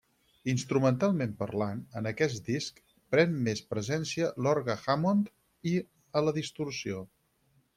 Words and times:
Instrumentalment 0.51 1.33
parlant, 1.41 1.83
en 2.01 2.09
aquest 2.11 2.47
disc 2.47 2.81
pren 3.15 3.35
més 3.49 3.61
presència 3.75 4.31
l'orgue 4.47 4.79
Hammond 4.87 5.31
i 5.73 5.75
a 5.83 6.25
la 6.29 6.35
distorsió. 6.41 7.05